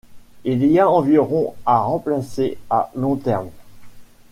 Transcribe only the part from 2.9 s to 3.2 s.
long